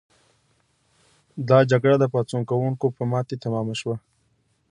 دا 1.49 1.59
جګړه 1.71 1.95
د 1.99 2.05
پاڅون 2.13 2.41
کوونکو 2.51 2.85
په 2.95 3.03
ماتې 3.11 3.35
تمامه 3.43 3.73
شوه. 3.81 3.95